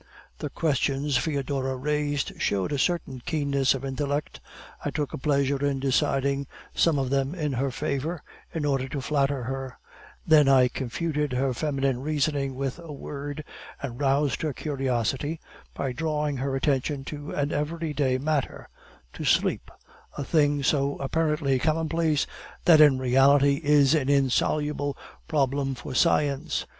[0.39, 4.39] The questions Foedora raised showed a certain keenness of intellect.
[4.83, 8.99] I took a pleasure in deciding some of them in her favor, in order to
[8.99, 9.77] flatter her;
[10.25, 13.43] then I confuted her feminine reasoning with a word,
[13.79, 15.39] and roused her curiosity
[15.75, 18.69] by drawing her attention to an everyday matter
[19.13, 19.69] to sleep,
[20.17, 22.25] a thing so apparently commonplace,
[22.65, 24.97] that in reality is an insoluble
[25.27, 26.65] problem for science.